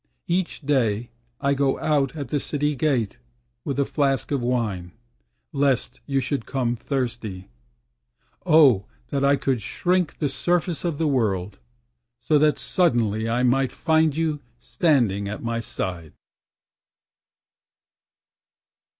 Each 0.25 0.61
day 0.61 1.11
I 1.39 1.53
go 1.53 1.77
out 1.77 2.15
at 2.15 2.29
the 2.29 2.39
City 2.39 2.73
Gate 2.75 3.19
With 3.63 3.77
a 3.79 3.85
flask 3.85 4.31
of 4.31 4.41
wine, 4.41 4.93
lest 5.51 6.01
you 6.07 6.19
should 6.19 6.47
come 6.47 6.75
thirsty. 6.75 7.49
Oh 8.43 8.85
that 9.09 9.23
I 9.23 9.35
could 9.35 9.61
shrink 9.61 10.17
the 10.17 10.27
surface 10.27 10.83
of 10.83 10.97
the 10.97 11.05
World, 11.05 11.59
So 12.19 12.39
that 12.39 12.57
suddenly 12.57 13.29
I 13.29 13.43
might 13.43 13.71
find 13.71 14.17
you 14.17 14.39
standing 14.59 15.27
at 15.29 15.43
my 15.43 15.59
side. 15.59 16.13